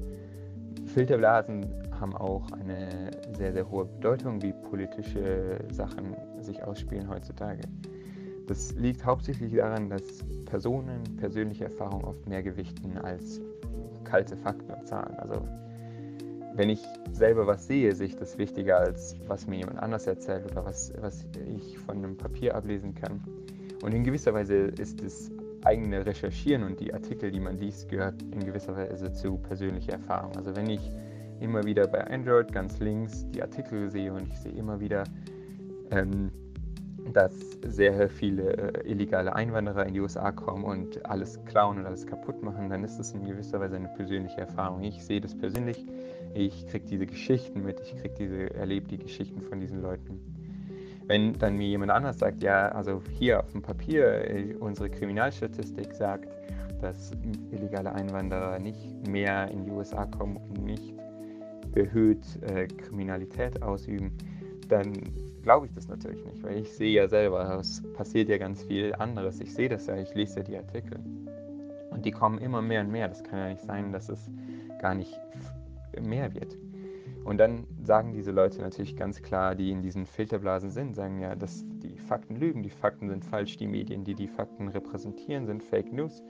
Filterblasen 0.86 1.66
haben 2.00 2.16
auch 2.16 2.50
eine 2.52 3.10
sehr, 3.36 3.52
sehr 3.52 3.70
hohe 3.70 3.84
Bedeutung, 3.84 4.42
wie 4.42 4.52
politische 4.70 5.58
Sachen 5.70 6.16
sich 6.40 6.62
ausspielen 6.62 7.08
heutzutage. 7.08 7.62
Das 8.46 8.74
liegt 8.74 9.04
hauptsächlich 9.04 9.54
daran, 9.54 9.88
dass 9.88 10.02
Personen 10.44 11.02
persönliche 11.16 11.64
Erfahrungen 11.64 12.04
oft 12.04 12.26
mehr 12.28 12.42
gewichten 12.42 12.98
als 12.98 13.40
kalte 14.04 14.36
Fakten 14.36 14.70
und 14.72 14.86
Zahlen. 14.86 15.14
Also 15.16 15.46
wenn 16.54 16.70
ich 16.70 16.82
selber 17.12 17.46
was 17.46 17.66
sehe, 17.66 17.94
sehe 17.94 18.06
ich 18.06 18.16
das 18.16 18.38
wichtiger, 18.38 18.78
als 18.78 19.16
was 19.26 19.46
mir 19.46 19.56
jemand 19.56 19.80
anders 19.80 20.06
erzählt 20.06 20.44
oder 20.50 20.64
was, 20.64 20.92
was 21.00 21.26
ich 21.56 21.78
von 21.78 21.98
einem 21.98 22.16
Papier 22.16 22.54
ablesen 22.54 22.94
kann. 22.94 23.22
Und 23.82 23.92
in 23.92 24.04
gewisser 24.04 24.32
Weise 24.32 24.54
ist 24.78 25.02
das 25.04 25.30
eigene 25.64 26.04
Recherchieren 26.06 26.62
und 26.62 26.78
die 26.80 26.92
Artikel, 26.92 27.30
die 27.30 27.40
man 27.40 27.58
liest, 27.58 27.88
gehört 27.88 28.22
in 28.22 28.40
gewisser 28.44 28.76
Weise 28.76 29.12
zu 29.12 29.36
persönlicher 29.38 29.92
Erfahrung. 29.92 30.36
Also 30.36 30.54
wenn 30.54 30.70
ich 30.70 30.90
immer 31.40 31.64
wieder 31.64 31.86
bei 31.86 32.06
Android 32.06 32.52
ganz 32.52 32.78
links 32.78 33.26
die 33.30 33.42
Artikel 33.42 33.90
sehe 33.90 34.12
und 34.12 34.28
ich 34.28 34.38
sehe 34.38 34.52
immer 34.52 34.78
wieder, 34.78 35.04
ähm, 35.90 36.30
dass 37.12 37.34
sehr 37.66 38.08
viele 38.08 38.56
äh, 38.56 38.90
illegale 38.90 39.34
Einwanderer 39.34 39.86
in 39.86 39.94
die 39.94 40.00
USA 40.00 40.32
kommen 40.32 40.64
und 40.64 41.04
alles 41.04 41.38
klauen 41.44 41.78
und 41.78 41.86
alles 41.86 42.06
kaputt 42.06 42.42
machen, 42.42 42.70
dann 42.70 42.84
ist 42.84 42.98
das 42.98 43.12
in 43.12 43.26
gewisser 43.26 43.60
Weise 43.60 43.76
eine 43.76 43.88
persönliche 43.88 44.40
Erfahrung. 44.40 44.82
Ich 44.82 45.04
sehe 45.04 45.20
das 45.20 45.36
persönlich, 45.36 45.84
ich 46.34 46.66
kriege 46.66 46.84
diese 46.84 47.06
Geschichten 47.06 47.62
mit, 47.62 47.80
ich 47.80 47.96
kriege 47.96 48.14
diese, 48.18 48.54
erlebe 48.54 48.88
die 48.88 48.98
Geschichten 48.98 49.40
von 49.40 49.60
diesen 49.60 49.80
Leuten. 49.80 50.20
Wenn 51.06 51.34
dann 51.34 51.56
mir 51.56 51.68
jemand 51.68 51.92
anders 51.92 52.18
sagt, 52.18 52.42
ja, 52.42 52.68
also 52.68 53.02
hier 53.10 53.40
auf 53.40 53.52
dem 53.52 53.62
Papier, 53.62 54.28
äh, 54.28 54.54
unsere 54.58 54.90
Kriminalstatistik 54.90 55.94
sagt, 55.94 56.28
dass 56.80 57.12
illegale 57.50 57.92
Einwanderer 57.92 58.58
nicht 58.58 59.08
mehr 59.08 59.50
in 59.50 59.64
die 59.64 59.70
USA 59.70 60.06
kommen 60.06 60.36
und 60.36 60.64
nicht 60.64 60.94
erhöht 61.74 62.24
äh, 62.42 62.66
Kriminalität 62.66 63.62
ausüben, 63.62 64.12
dann 64.68 64.92
glaube 65.42 65.66
ich 65.66 65.72
das 65.74 65.88
natürlich 65.88 66.24
nicht, 66.24 66.42
weil 66.42 66.58
ich 66.58 66.72
sehe 66.72 66.92
ja 66.92 67.08
selber, 67.08 67.58
es 67.60 67.82
passiert 67.94 68.28
ja 68.28 68.38
ganz 68.38 68.62
viel 68.62 68.94
anderes. 68.94 69.40
Ich 69.40 69.54
sehe 69.54 69.68
das 69.68 69.86
ja, 69.86 69.96
ich 69.96 70.14
lese 70.14 70.40
ja 70.40 70.42
die 70.42 70.56
Artikel. 70.56 70.98
Und 71.90 72.04
die 72.04 72.10
kommen 72.10 72.38
immer 72.38 72.60
mehr 72.62 72.80
und 72.80 72.90
mehr. 72.90 73.08
Das 73.08 73.22
kann 73.22 73.38
ja 73.38 73.48
nicht 73.50 73.62
sein, 73.62 73.92
dass 73.92 74.08
es 74.08 74.30
gar 74.80 74.94
nicht 74.94 75.20
mehr 76.00 76.34
wird. 76.34 76.56
Und 77.24 77.38
dann 77.38 77.66
sagen 77.82 78.12
diese 78.12 78.32
Leute 78.32 78.60
natürlich 78.60 78.96
ganz 78.96 79.22
klar, 79.22 79.54
die 79.54 79.70
in 79.70 79.80
diesen 79.80 80.04
Filterblasen 80.04 80.70
sind, 80.70 80.94
sagen 80.94 81.20
ja, 81.20 81.34
dass 81.34 81.64
die 81.82 81.98
Fakten 81.98 82.36
lügen, 82.36 82.62
die 82.62 82.70
Fakten 82.70 83.08
sind 83.08 83.24
falsch, 83.24 83.56
die 83.56 83.66
Medien, 83.66 84.04
die 84.04 84.14
die 84.14 84.28
Fakten 84.28 84.68
repräsentieren, 84.68 85.46
sind 85.46 85.62
Fake 85.62 85.92
News 85.92 86.22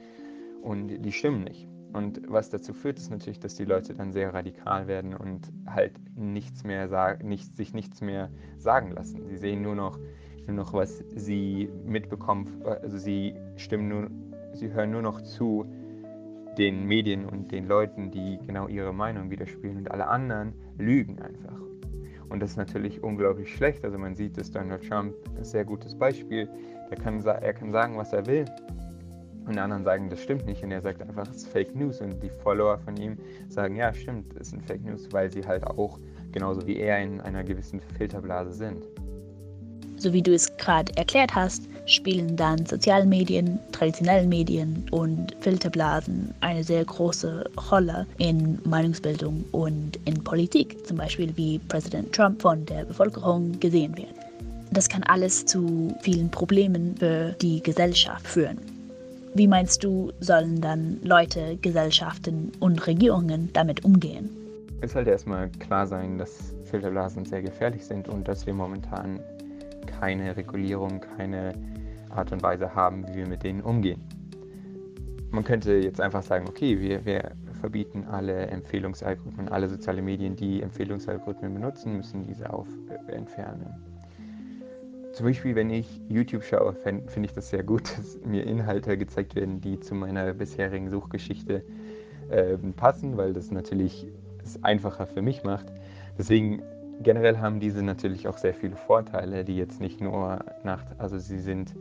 und 0.62 0.88
die 0.88 1.12
stimmen 1.12 1.42
nicht. 1.42 1.68
Und 1.92 2.22
was 2.28 2.50
dazu 2.50 2.72
führt, 2.72 2.98
ist 2.98 3.10
natürlich, 3.10 3.38
dass 3.38 3.54
die 3.54 3.64
Leute 3.64 3.94
dann 3.94 4.12
sehr 4.12 4.34
radikal 4.34 4.88
werden 4.88 5.14
und 5.14 5.52
halt 5.66 5.92
nichts 6.16 6.64
mehr 6.64 6.88
sagen, 6.88 7.28
nicht, 7.28 7.56
sich 7.56 7.72
nichts 7.72 8.00
mehr 8.00 8.30
sagen 8.56 8.90
lassen. 8.90 9.24
Sie 9.26 9.36
sehen 9.36 9.62
nur 9.62 9.76
noch, 9.76 9.98
nur 10.46 10.56
noch, 10.56 10.72
was 10.72 11.04
sie 11.14 11.70
mitbekommen, 11.84 12.62
also 12.64 12.98
sie 12.98 13.36
stimmen 13.56 13.88
nur, 13.88 14.10
sie 14.54 14.72
hören 14.72 14.90
nur 14.90 15.02
noch 15.02 15.20
zu 15.20 15.66
den 16.58 16.86
Medien 16.86 17.26
und 17.26 17.50
den 17.52 17.66
Leuten, 17.66 18.10
die 18.10 18.38
genau 18.46 18.68
ihre 18.68 18.92
Meinung 18.92 19.30
widerspiegeln 19.30 19.78
und 19.78 19.90
alle 19.90 20.06
anderen 20.06 20.52
lügen 20.78 21.20
einfach. 21.20 21.58
Und 22.28 22.40
das 22.40 22.52
ist 22.52 22.56
natürlich 22.56 23.02
unglaublich 23.02 23.54
schlecht. 23.54 23.84
Also 23.84 23.98
man 23.98 24.16
sieht, 24.16 24.36
dass 24.36 24.50
Donald 24.50 24.88
Trump 24.88 25.14
ein 25.36 25.44
sehr 25.44 25.64
gutes 25.64 25.94
Beispiel. 25.94 26.48
Er 26.90 26.96
kann, 26.96 27.24
er 27.24 27.52
kann 27.52 27.72
sagen, 27.72 27.96
was 27.96 28.12
er 28.12 28.26
will 28.26 28.44
und 29.46 29.56
die 29.56 29.60
anderen 29.60 29.84
sagen, 29.84 30.08
das 30.08 30.22
stimmt 30.22 30.46
nicht. 30.46 30.62
Und 30.62 30.70
er 30.70 30.80
sagt 30.80 31.02
einfach, 31.02 31.28
es 31.28 31.38
ist 31.38 31.48
Fake 31.48 31.74
News. 31.74 32.00
Und 32.00 32.22
die 32.22 32.30
Follower 32.30 32.78
von 32.78 32.96
ihm 32.96 33.18
sagen, 33.48 33.76
ja, 33.76 33.92
stimmt, 33.92 34.34
es 34.38 34.50
sind 34.50 34.64
Fake 34.64 34.84
News, 34.84 35.08
weil 35.12 35.30
sie 35.30 35.44
halt 35.44 35.66
auch 35.66 35.98
genauso 36.32 36.66
wie 36.66 36.76
er 36.78 37.02
in 37.02 37.20
einer 37.20 37.44
gewissen 37.44 37.80
Filterblase 37.98 38.52
sind. 38.52 38.84
So 39.96 40.12
wie 40.12 40.22
du 40.22 40.34
es 40.34 40.54
gerade 40.56 40.92
erklärt 40.96 41.34
hast, 41.34 41.68
spielen 41.86 42.36
dann 42.36 42.64
soziale 42.66 43.06
Medien, 43.06 43.58
traditionelle 43.72 44.26
Medien 44.26 44.86
und 44.90 45.34
Filterblasen 45.40 46.34
eine 46.40 46.64
sehr 46.64 46.84
große 46.84 47.50
Rolle 47.70 48.06
in 48.18 48.58
Meinungsbildung 48.64 49.44
und 49.52 49.98
in 50.04 50.22
Politik, 50.24 50.86
zum 50.86 50.96
Beispiel 50.96 51.36
wie 51.36 51.58
Präsident 51.58 52.12
Trump 52.12 52.40
von 52.40 52.64
der 52.66 52.84
Bevölkerung 52.84 53.58
gesehen 53.60 53.96
wird. 53.96 54.14
Das 54.70 54.88
kann 54.88 55.02
alles 55.04 55.44
zu 55.44 55.94
vielen 56.00 56.30
Problemen 56.30 56.96
für 56.96 57.36
die 57.40 57.62
Gesellschaft 57.62 58.26
führen. 58.26 58.58
Wie 59.34 59.46
meinst 59.46 59.82
du, 59.82 60.12
sollen 60.20 60.60
dann 60.60 60.98
Leute, 61.02 61.56
Gesellschaften 61.60 62.52
und 62.60 62.86
Regierungen 62.86 63.50
damit 63.52 63.84
umgehen? 63.84 64.30
Es 64.80 64.92
sollte 64.92 65.10
erstmal 65.10 65.48
klar 65.58 65.86
sein, 65.86 66.18
dass 66.18 66.54
Filterblasen 66.64 67.24
sehr 67.24 67.42
gefährlich 67.42 67.84
sind 67.84 68.08
und 68.08 68.28
dass 68.28 68.46
wir 68.46 68.54
momentan 68.54 69.20
keine 69.98 70.36
Regulierung, 70.36 71.00
keine 71.16 71.54
Art 72.10 72.32
und 72.32 72.42
Weise 72.42 72.74
haben, 72.74 73.06
wie 73.08 73.16
wir 73.16 73.28
mit 73.28 73.42
denen 73.42 73.60
umgehen. 73.60 74.02
Man 75.30 75.44
könnte 75.44 75.74
jetzt 75.74 76.00
einfach 76.00 76.22
sagen, 76.22 76.46
okay, 76.48 76.80
wir, 76.80 77.04
wir 77.04 77.32
verbieten 77.60 78.04
alle 78.04 78.46
Empfehlungsalgorithmen, 78.46 79.48
alle 79.48 79.68
soziale 79.68 80.02
Medien, 80.02 80.36
die 80.36 80.62
Empfehlungsalgorithmen 80.62 81.54
benutzen, 81.54 81.96
müssen 81.96 82.22
diese 82.22 82.52
auf, 82.52 82.68
äh, 83.08 83.12
entfernen. 83.12 83.66
Zum 85.12 85.26
Beispiel, 85.26 85.54
wenn 85.54 85.70
ich 85.70 86.00
YouTube 86.08 86.42
schaue, 86.44 86.74
finde 86.74 87.08
find 87.08 87.26
ich 87.26 87.32
das 87.32 87.50
sehr 87.50 87.62
gut, 87.62 87.82
dass 87.96 88.18
mir 88.24 88.44
Inhalte 88.44 88.96
gezeigt 88.98 89.34
werden, 89.34 89.60
die 89.60 89.80
zu 89.80 89.94
meiner 89.94 90.34
bisherigen 90.34 90.90
Suchgeschichte 90.90 91.64
äh, 92.30 92.56
passen, 92.76 93.16
weil 93.16 93.32
das 93.32 93.50
natürlich 93.50 94.06
es 94.44 94.62
einfacher 94.62 95.06
für 95.06 95.22
mich 95.22 95.42
macht. 95.42 95.66
Deswegen 96.18 96.62
generell 97.02 97.38
haben 97.38 97.60
diese 97.60 97.82
natürlich 97.82 98.28
auch 98.28 98.38
sehr 98.38 98.54
viele 98.54 98.76
Vorteile, 98.76 99.44
die 99.44 99.56
jetzt 99.56 99.80
nicht 99.80 100.00
nur 100.00 100.44
nach, 100.62 100.84
also 100.98 101.18
sie 101.18 101.38
sind, 101.38 101.74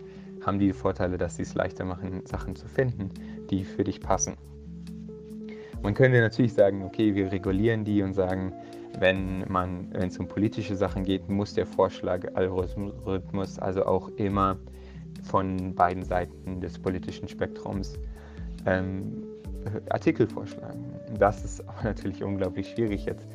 haben 0.45 0.59
die 0.59 0.73
Vorteile, 0.73 1.17
dass 1.17 1.37
sie 1.37 1.43
es 1.43 1.55
leichter 1.55 1.85
machen, 1.85 2.25
Sachen 2.25 2.55
zu 2.55 2.67
finden, 2.67 3.11
die 3.49 3.63
für 3.63 3.83
dich 3.83 4.01
passen. 4.01 4.35
Man 5.81 5.93
könnte 5.93 6.19
natürlich 6.21 6.53
sagen, 6.53 6.83
okay, 6.83 7.13
wir 7.13 7.31
regulieren 7.31 7.83
die 7.83 8.01
und 8.01 8.13
sagen, 8.13 8.53
wenn 8.99 9.43
man, 9.49 9.89
wenn 9.91 10.07
es 10.07 10.17
um 10.17 10.27
politische 10.27 10.75
Sachen 10.75 11.03
geht, 11.03 11.27
muss 11.29 11.53
der 11.53 11.65
Vorschlagalgorithmus 11.65 13.59
also 13.59 13.85
auch 13.85 14.09
immer 14.15 14.57
von 15.23 15.73
beiden 15.75 16.03
Seiten 16.03 16.61
des 16.61 16.79
politischen 16.79 17.27
Spektrums 17.27 17.99
ähm, 18.65 19.23
Artikel 19.89 20.27
vorschlagen. 20.27 20.83
Das 21.17 21.43
ist 21.43 21.61
aber 21.67 21.83
natürlich 21.83 22.23
unglaublich 22.23 22.69
schwierig 22.69 23.05
jetzt. 23.05 23.27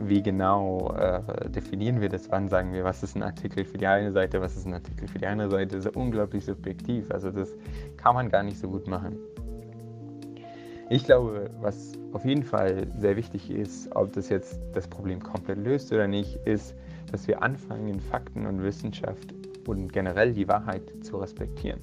Wie 0.00 0.22
genau 0.22 0.94
äh, 0.98 1.48
definieren 1.50 2.00
wir 2.00 2.08
das? 2.08 2.30
Wann 2.30 2.48
sagen 2.48 2.72
wir, 2.72 2.84
was 2.84 3.02
ist 3.02 3.16
ein 3.16 3.22
Artikel 3.22 3.64
für 3.64 3.78
die 3.78 3.86
eine 3.86 4.12
Seite, 4.12 4.40
was 4.40 4.56
ist 4.56 4.66
ein 4.66 4.74
Artikel 4.74 5.06
für 5.08 5.18
die 5.18 5.26
andere 5.26 5.50
Seite? 5.50 5.76
Das 5.76 5.86
ist 5.86 5.96
unglaublich 5.96 6.44
subjektiv. 6.44 7.10
Also 7.10 7.30
das 7.30 7.52
kann 7.96 8.14
man 8.14 8.28
gar 8.28 8.42
nicht 8.42 8.58
so 8.58 8.68
gut 8.68 8.86
machen. 8.86 9.18
Ich 10.90 11.04
glaube, 11.04 11.50
was 11.60 11.92
auf 12.12 12.24
jeden 12.24 12.42
Fall 12.42 12.86
sehr 12.98 13.16
wichtig 13.16 13.50
ist, 13.50 13.94
ob 13.96 14.12
das 14.12 14.28
jetzt 14.28 14.60
das 14.74 14.86
Problem 14.86 15.22
komplett 15.22 15.58
löst 15.58 15.92
oder 15.92 16.06
nicht, 16.06 16.36
ist, 16.44 16.74
dass 17.10 17.26
wir 17.26 17.42
anfangen, 17.42 18.00
Fakten 18.00 18.46
und 18.46 18.62
Wissenschaft 18.62 19.34
und 19.66 19.92
generell 19.92 20.32
die 20.32 20.46
Wahrheit 20.46 20.82
zu 21.02 21.16
respektieren. 21.16 21.80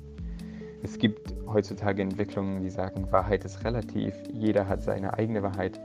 Es 0.84 0.98
gibt 0.98 1.34
heutzutage 1.48 2.02
Entwicklungen, 2.02 2.62
die 2.62 2.70
sagen, 2.70 3.12
Wahrheit 3.12 3.46
ist 3.46 3.64
relativ, 3.64 4.14
jeder 4.32 4.68
hat 4.68 4.82
seine 4.82 5.14
eigene 5.14 5.44
Wahrheit. 5.44 5.80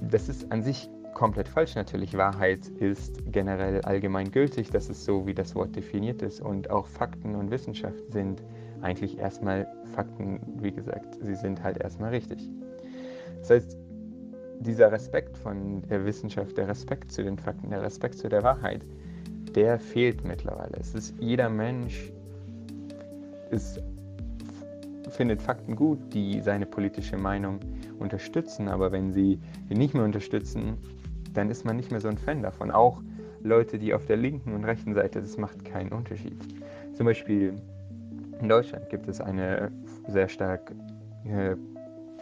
Das 0.00 0.28
ist 0.28 0.50
an 0.52 0.62
sich 0.62 0.88
komplett 1.16 1.48
falsch 1.48 1.74
natürlich. 1.76 2.14
Wahrheit 2.18 2.68
ist 2.78 3.22
generell 3.32 3.80
allgemein 3.80 4.30
gültig, 4.30 4.68
das 4.68 4.90
ist 4.90 5.06
so, 5.06 5.26
wie 5.26 5.32
das 5.32 5.54
Wort 5.54 5.74
definiert 5.74 6.20
ist. 6.20 6.42
Und 6.42 6.68
auch 6.68 6.86
Fakten 6.86 7.34
und 7.34 7.50
Wissenschaft 7.50 8.12
sind 8.12 8.42
eigentlich 8.82 9.18
erstmal 9.18 9.66
Fakten, 9.94 10.40
wie 10.60 10.72
gesagt, 10.72 11.16
sie 11.22 11.34
sind 11.34 11.62
halt 11.62 11.78
erstmal 11.78 12.10
richtig. 12.10 12.46
Das 13.38 13.48
heißt, 13.48 13.78
dieser 14.60 14.92
Respekt 14.92 15.38
von 15.38 15.80
der 15.88 16.04
Wissenschaft, 16.04 16.58
der 16.58 16.68
Respekt 16.68 17.10
zu 17.10 17.24
den 17.24 17.38
Fakten, 17.38 17.70
der 17.70 17.82
Respekt 17.82 18.18
zu 18.18 18.28
der 18.28 18.42
Wahrheit, 18.42 18.82
der 19.54 19.78
fehlt 19.78 20.22
mittlerweile. 20.22 20.76
Es 20.78 20.94
ist 20.94 21.14
jeder 21.18 21.48
Mensch 21.48 22.12
ist, 23.50 23.80
findet 25.08 25.40
Fakten 25.40 25.76
gut, 25.76 25.98
die 26.12 26.42
seine 26.42 26.66
politische 26.66 27.16
Meinung 27.16 27.60
unterstützen, 27.98 28.68
aber 28.68 28.92
wenn 28.92 29.14
sie 29.14 29.38
nicht 29.70 29.94
mehr 29.94 30.04
unterstützen, 30.04 30.76
dann 31.36 31.50
ist 31.50 31.64
man 31.64 31.76
nicht 31.76 31.90
mehr 31.90 32.00
so 32.00 32.08
ein 32.08 32.18
Fan 32.18 32.42
davon. 32.42 32.70
Auch 32.70 33.02
Leute, 33.42 33.78
die 33.78 33.94
auf 33.94 34.06
der 34.06 34.16
linken 34.16 34.54
und 34.54 34.64
rechten 34.64 34.94
Seite, 34.94 35.20
das 35.20 35.36
macht 35.36 35.64
keinen 35.64 35.92
Unterschied. 35.92 36.36
Zum 36.94 37.06
Beispiel 37.06 37.54
in 38.40 38.48
Deutschland 38.48 38.88
gibt 38.90 39.08
es 39.08 39.20
eine 39.20 39.70
sehr 40.08 40.28
stark, 40.28 40.72
äh, 41.24 41.56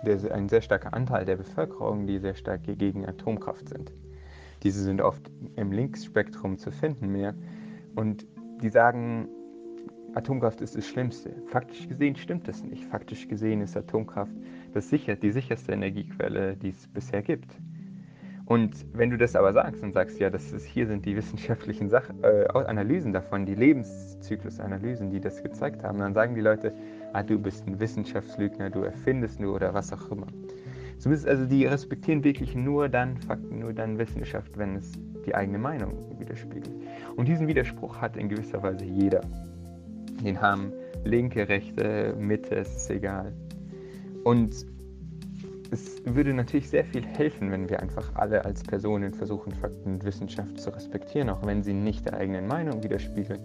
der, 0.05 0.19
sehr 0.19 0.61
starker 0.61 0.93
Anteil 0.95 1.25
der 1.25 1.37
Bevölkerung, 1.37 2.07
die 2.07 2.19
sehr 2.19 2.35
stark 2.35 2.63
gegen 2.65 3.07
Atomkraft 3.07 3.69
sind. 3.69 3.93
Diese 4.63 4.83
sind 4.83 5.01
oft 5.01 5.31
im 5.57 5.73
Linksspektrum 5.73 6.59
zu 6.59 6.71
finden 6.71 7.09
mehr 7.09 7.35
und 7.95 8.27
die 8.63 8.69
sagen, 8.69 9.29
Atomkraft 10.15 10.61
ist 10.61 10.77
das 10.77 10.87
Schlimmste. 10.87 11.35
Faktisch 11.47 11.89
gesehen 11.89 12.15
stimmt 12.17 12.47
das 12.47 12.63
nicht. 12.63 12.85
Faktisch 12.85 13.27
gesehen 13.27 13.61
ist 13.61 13.77
Atomkraft 13.77 14.35
das 14.73 14.89
sicher, 14.89 15.17
die 15.17 15.33
sicherste 15.33 15.73
Energiequelle, 15.73 16.57
die 16.57 16.71
es 16.71 16.87
bisher 16.87 17.23
gibt. 17.23 17.57
Und 18.47 18.87
wenn 18.93 19.11
du 19.11 19.17
das 19.17 19.37
aber 19.37 19.53
sagst 19.53 19.83
und 19.83 19.93
sagst, 19.93 20.19
ja, 20.21 20.29
das 20.29 20.53
ist, 20.53 20.67
hier 20.67 20.87
sind 20.87 21.07
die 21.07 21.17
wissenschaftlichen 21.17 21.89
Sach 21.89 22.11
äh, 22.23 22.47
Analysen 22.49 23.13
davon, 23.13 23.47
die 23.47 23.55
Lebenszyklusanalysen, 23.55 25.11
die 25.11 25.21
das 25.21 25.43
gezeigt 25.43 25.83
haben, 25.83 25.99
dann 25.99 26.13
sagen 26.13 26.35
die 26.35 26.43
Leute, 26.43 26.75
ah, 27.15 27.23
du 27.23 27.39
bist 27.39 27.67
ein 27.67 27.81
Wissenschaftslügner, 27.81 28.69
du 28.69 28.83
erfindest 28.83 29.41
nur 29.41 29.55
oder 29.55 29.73
was 29.73 29.93
auch 29.93 30.11
immer. 30.11 30.27
Zumindest 30.99 31.27
also 31.27 31.47
die 31.47 31.65
respektieren 31.67 32.23
wirklich 32.23 32.55
nur 32.55 32.89
dann 32.89 33.17
Fakten, 33.17 33.61
nur 33.61 33.73
dann 33.73 33.99
Wissenschaft, 33.99 34.57
wenn 34.59 34.77
es 34.77 34.93
die 35.27 35.35
eigene 35.35 35.59
Meinung 35.59 35.93
widerspiegelt. 36.19 36.71
Und 37.17 37.29
diesen 37.29 37.47
Widerspruch 37.49 38.01
hat 38.01 38.17
in 38.17 38.29
gewisser 38.29 38.63
Weise 38.63 38.85
jeder. 38.85 39.23
Den 40.23 40.41
haben 40.41 40.73
linke, 41.05 41.49
rechte, 41.49 42.15
Mitte, 42.19 42.57
es 42.57 42.77
ist 42.77 42.91
egal. 42.91 43.33
Und 44.23 44.67
es 45.75 46.01
würde 46.05 46.33
natürlich 46.33 46.71
sehr 46.71 46.85
viel 46.85 47.05
helfen, 47.05 47.51
wenn 47.51 47.69
wir 47.69 47.81
einfach 47.81 48.15
alle 48.15 48.45
als 48.45 48.63
Personen 48.63 49.13
versuchen, 49.13 49.53
Fakten 49.53 49.95
und 49.95 50.05
Wissenschaft 50.05 50.61
zu 50.61 50.71
respektieren, 50.71 51.29
auch 51.29 51.45
wenn 51.45 51.65
sie 51.65 51.75
nicht 51.75 52.07
der 52.07 52.15
eigenen 52.15 52.47
Meinung 52.47 52.83
widerspiegeln. 52.85 53.41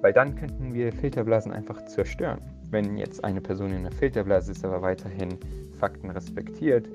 Weil 0.00 0.14
dann 0.14 0.34
könnten 0.34 0.72
wir 0.72 0.92
Filterblasen 0.92 1.52
einfach 1.52 1.84
zerstören. 1.84 2.40
Wenn 2.70 2.96
jetzt 2.96 3.22
eine 3.22 3.42
Person 3.42 3.70
in 3.70 3.78
einer 3.78 3.92
Filterblase 3.92 4.52
ist, 4.52 4.64
aber 4.64 4.80
weiterhin 4.80 5.38
Fakten 5.78 6.10
respektiert 6.10 6.88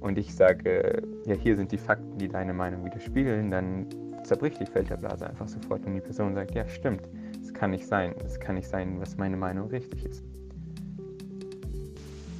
und 0.00 0.18
ich 0.18 0.34
sage, 0.34 1.02
ja, 1.24 1.34
hier 1.34 1.54
sind 1.56 1.70
die 1.70 1.78
Fakten, 1.78 2.18
die 2.18 2.28
deine 2.28 2.54
Meinung 2.54 2.84
widerspiegeln, 2.84 3.52
dann 3.52 3.86
zerbricht 4.24 4.60
die 4.60 4.66
Filterblase 4.66 5.28
einfach 5.28 5.46
sofort 5.46 5.86
und 5.86 5.94
die 5.94 6.00
Person 6.00 6.34
sagt, 6.34 6.54
ja, 6.56 6.66
stimmt, 6.66 7.08
es 7.40 7.54
kann 7.54 7.70
nicht 7.70 7.86
sein, 7.86 8.14
es 8.24 8.40
kann 8.40 8.56
nicht 8.56 8.68
sein, 8.68 9.00
was 9.00 9.16
meine 9.16 9.36
Meinung 9.36 9.68
richtig 9.68 10.04
ist. 10.04 10.24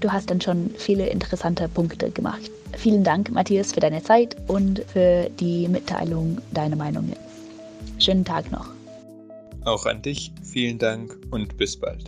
Du 0.00 0.12
hast 0.12 0.31
dann 0.31 0.41
schon 0.41 0.71
viele 0.76 1.07
interessante 1.07 1.69
Punkte 1.69 2.11
gemacht. 2.11 2.50
Vielen 2.76 3.05
Dank, 3.05 3.31
Matthias, 3.31 3.73
für 3.73 3.81
deine 3.81 4.03
Zeit 4.03 4.37
und 4.49 4.81
für 4.93 5.31
die 5.41 5.69
Mitteilung 5.69 6.38
deiner 6.53 6.76
Meinungen. 6.76 7.17
Schönen 7.99 8.25
Tag 8.25 8.50
noch. 8.53 8.69
Auch 9.65 9.87
an 9.87 10.03
dich 10.03 10.33
vielen 10.43 10.79
Dank 10.79 11.17
und 11.31 11.57
bis 11.57 11.76
bald. 11.76 12.05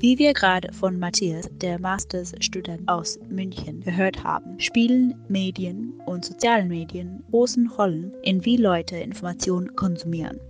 Wie 0.00 0.18
wir 0.18 0.32
gerade 0.32 0.72
von 0.72 0.98
Matthias, 0.98 1.50
der 1.60 1.78
Masterstudent 1.78 2.88
aus 2.88 3.18
München, 3.28 3.82
gehört 3.82 4.24
haben, 4.24 4.58
spielen 4.58 5.14
Medien 5.28 5.92
und 6.06 6.24
soziale 6.24 6.64
Medien 6.64 7.22
großen 7.30 7.68
Rollen 7.68 8.14
in 8.22 8.42
wie 8.46 8.56
Leute 8.56 8.96
Informationen 8.96 9.76
konsumieren. 9.76 10.40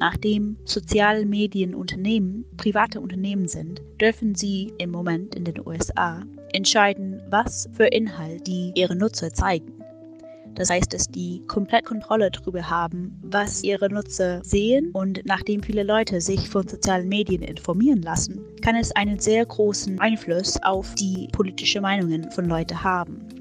Nachdem 0.00 0.56
soziale 0.64 1.26
Medienunternehmen 1.26 2.44
private 2.56 3.00
Unternehmen 3.00 3.48
sind, 3.48 3.82
dürfen 4.00 4.34
sie 4.34 4.72
im 4.78 4.90
Moment 4.90 5.34
in 5.34 5.44
den 5.44 5.66
USA 5.66 6.22
entscheiden, 6.52 7.20
was 7.30 7.68
für 7.72 7.86
Inhalt 7.86 8.46
die 8.46 8.72
ihre 8.76 8.94
Nutzer 8.94 9.32
zeigen. 9.32 9.72
Das 10.54 10.70
heißt, 10.70 10.92
dass 10.92 11.06
die 11.06 11.42
komplett 11.46 11.84
Kontrolle 11.84 12.30
darüber 12.30 12.68
haben, 12.68 13.16
was 13.22 13.62
ihre 13.62 13.88
Nutzer 13.88 14.42
sehen. 14.42 14.90
Und 14.92 15.20
nachdem 15.24 15.62
viele 15.62 15.84
Leute 15.84 16.20
sich 16.20 16.48
von 16.48 16.66
sozialen 16.66 17.08
Medien 17.08 17.42
informieren 17.42 18.02
lassen, 18.02 18.40
kann 18.60 18.74
es 18.74 18.90
einen 18.92 19.20
sehr 19.20 19.46
großen 19.46 20.00
Einfluss 20.00 20.60
auf 20.62 20.94
die 20.96 21.28
politischen 21.32 21.82
Meinungen 21.82 22.30
von 22.32 22.46
Leuten 22.46 22.82
haben 22.82 23.37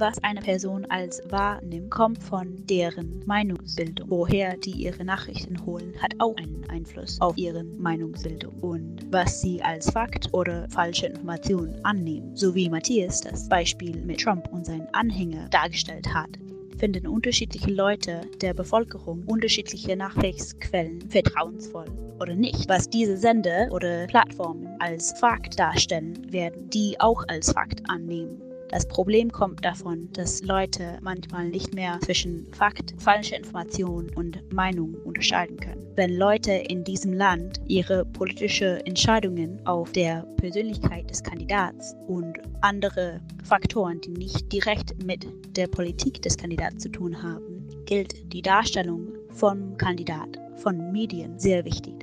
was 0.00 0.22
eine 0.24 0.40
Person 0.40 0.86
als 0.86 1.22
wahrnimmt, 1.28 1.90
kommt 1.90 2.22
von 2.22 2.66
deren 2.66 3.22
Meinungsbildung. 3.26 4.08
Woher 4.08 4.56
die 4.56 4.72
ihre 4.72 5.04
Nachrichten 5.04 5.64
holen, 5.66 5.92
hat 6.00 6.14
auch 6.18 6.36
einen 6.36 6.64
Einfluss 6.70 7.20
auf 7.20 7.36
ihre 7.36 7.62
Meinungsbildung 7.64 8.54
und 8.60 9.06
was 9.10 9.42
sie 9.42 9.62
als 9.62 9.90
Fakt 9.90 10.32
oder 10.32 10.66
falsche 10.70 11.06
Information 11.06 11.74
annehmen. 11.82 12.34
So 12.34 12.54
wie 12.54 12.70
Matthias 12.70 13.20
das 13.20 13.48
Beispiel 13.48 13.96
mit 13.96 14.20
Trump 14.20 14.48
und 14.50 14.64
seinen 14.64 14.88
Anhänger 14.94 15.48
dargestellt 15.50 16.12
hat 16.12 16.30
finden 16.78 17.06
unterschiedliche 17.06 17.70
Leute 17.70 18.22
der 18.40 18.54
Bevölkerung 18.54 19.22
unterschiedliche 19.26 19.94
Nachrichtsquellen 19.96 21.02
vertrauensvoll 21.10 21.84
oder 22.18 22.34
nicht. 22.34 22.70
Was 22.70 22.88
diese 22.88 23.18
Sender 23.18 23.68
oder 23.70 24.06
Plattformen 24.06 24.66
als 24.78 25.12
Fakt 25.20 25.58
darstellen, 25.58 26.32
werden 26.32 26.70
die 26.70 26.98
auch 26.98 27.22
als 27.28 27.52
Fakt 27.52 27.82
annehmen. 27.90 28.49
Das 28.70 28.86
Problem 28.86 29.32
kommt 29.32 29.64
davon, 29.64 30.08
dass 30.12 30.42
Leute 30.42 30.98
manchmal 31.02 31.48
nicht 31.48 31.74
mehr 31.74 31.98
zwischen 32.04 32.46
Fakt, 32.52 32.94
falsche 32.98 33.34
Information 33.34 34.08
und 34.14 34.40
Meinung 34.52 34.94
unterscheiden 35.04 35.56
können. 35.56 35.84
Wenn 35.96 36.16
Leute 36.16 36.52
in 36.52 36.84
diesem 36.84 37.12
Land 37.12 37.60
ihre 37.66 38.04
politischen 38.04 38.76
Entscheidungen 38.86 39.60
auf 39.66 39.90
der 39.90 40.22
Persönlichkeit 40.36 41.10
des 41.10 41.20
Kandidats 41.20 41.96
und 42.06 42.38
andere 42.60 43.20
Faktoren, 43.42 44.00
die 44.02 44.10
nicht 44.12 44.52
direkt 44.52 45.02
mit 45.04 45.26
der 45.56 45.66
Politik 45.66 46.22
des 46.22 46.36
Kandidaten 46.36 46.78
zu 46.78 46.90
tun 46.90 47.20
haben, 47.20 47.66
gilt 47.86 48.32
die 48.32 48.42
Darstellung 48.42 49.08
vom 49.30 49.76
Kandidat 49.78 50.38
von 50.54 50.92
Medien 50.92 51.36
sehr 51.40 51.64
wichtig. 51.64 51.99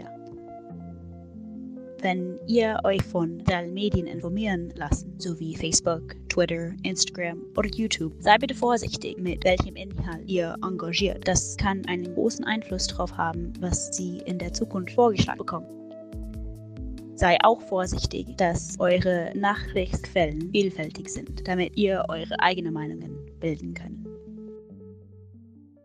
Wenn 2.02 2.40
ihr 2.46 2.80
euch 2.84 3.02
von 3.02 3.40
sozialen 3.40 3.74
Medien 3.74 4.06
informieren 4.06 4.72
lassen, 4.76 5.20
sowie 5.20 5.56
Facebook, 5.56 6.16
Twitter, 6.30 6.72
Instagram 6.84 7.42
oder 7.58 7.70
YouTube, 7.70 8.14
sei 8.20 8.38
bitte 8.38 8.54
vorsichtig, 8.54 9.18
mit 9.18 9.44
welchem 9.44 9.76
Inhalt 9.76 10.30
ihr 10.30 10.56
engagiert. 10.64 11.28
Das 11.28 11.58
kann 11.58 11.84
einen 11.88 12.14
großen 12.14 12.46
Einfluss 12.46 12.86
darauf 12.86 13.18
haben, 13.18 13.52
was 13.62 13.96
sie 13.98 14.20
in 14.26 14.38
der 14.38 14.54
Zukunft 14.54 14.94
vorgeschlagen 14.94 15.40
bekommen. 15.40 15.66
Sei 17.16 17.36
auch 17.42 17.62
vorsichtig, 17.62 18.28
dass 18.38 18.80
eure 18.80 19.32
Nachrichtsquellen 19.34 20.52
vielfältig 20.52 21.10
sind, 21.10 21.48
damit 21.48 21.76
ihr 21.78 22.06
eure 22.10 22.40
eigenen 22.40 22.74
Meinungen 22.74 23.18
bilden 23.40 23.74
könnt. 23.74 23.97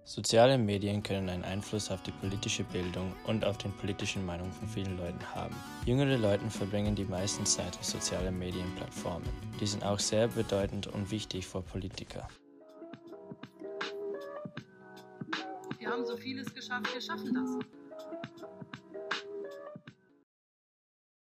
Soziale 0.04 0.58
Medien 0.58 1.02
können 1.02 1.28
einen 1.28 1.44
Einfluss 1.44 1.90
auf 1.90 2.02
die 2.02 2.10
politische 2.10 2.64
Bildung 2.64 3.14
und 3.28 3.44
auf 3.44 3.56
den 3.58 3.72
politischen 3.72 4.26
Meinungen 4.26 4.52
von 4.52 4.66
vielen 4.66 4.98
Leuten 4.98 5.24
haben. 5.32 5.54
Jüngere 5.86 6.16
Leute 6.16 6.50
verbringen 6.50 6.96
die 6.96 7.04
meiste 7.04 7.44
Zeit 7.44 7.76
auf 7.78 7.84
sozialen 7.84 8.36
Medienplattformen. 8.36 9.28
Die 9.60 9.66
sind 9.66 9.84
auch 9.84 10.00
sehr 10.00 10.26
bedeutend 10.26 10.88
und 10.88 11.10
wichtig 11.12 11.46
für 11.46 11.62
Politiker. 11.62 12.26
Wir 15.78 15.88
haben 15.88 16.04
so 16.04 16.16
vieles 16.16 16.52
geschafft, 16.52 16.92
wir 16.92 17.00
schaffen 17.00 17.34
das. 17.34 17.81